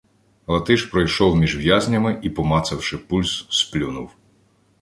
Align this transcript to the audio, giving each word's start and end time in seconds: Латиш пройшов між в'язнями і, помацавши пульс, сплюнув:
Латиш 0.47 0.83
пройшов 0.91 1.35
між 1.35 1.57
в'язнями 1.57 2.19
і, 2.23 2.29
помацавши 2.29 2.97
пульс, 2.97 3.45
сплюнув: 3.49 4.09